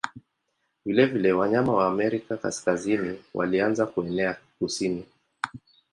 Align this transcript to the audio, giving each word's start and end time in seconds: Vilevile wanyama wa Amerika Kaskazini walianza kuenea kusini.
Vilevile 0.85 1.33
wanyama 1.33 1.73
wa 1.73 1.87
Amerika 1.87 2.37
Kaskazini 2.37 3.17
walianza 3.33 3.85
kuenea 3.85 4.37
kusini. 4.59 5.05